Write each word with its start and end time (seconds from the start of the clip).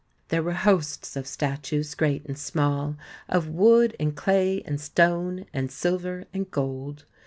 There 0.29 0.41
were 0.41 0.53
hosts 0.55 1.15
of 1.15 1.27
statues, 1.27 1.93
great 1.93 2.25
and 2.25 2.35
small, 2.35 2.95
of 3.29 3.47
wood 3.47 3.95
and 3.99 4.15
clay 4.15 4.63
and 4.65 4.81
stone 4.81 5.45
and 5.53 5.69
silver 5.71 6.25
and 6.33 6.49
gold. 6.49 7.05